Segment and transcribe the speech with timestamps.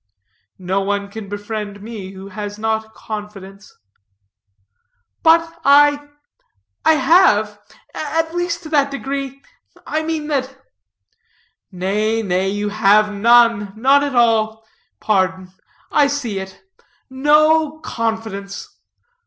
[0.57, 3.77] "No one can befriend me, who has not confidence."
[5.21, 6.09] "But I
[6.83, 7.59] I have
[7.93, 9.43] at least to that degree
[9.85, 10.57] I mean that"
[11.71, 14.65] "Nay, nay, you have none none at all.
[14.99, 15.51] Pardon,
[15.91, 16.63] I see it.
[17.07, 18.69] No confidence.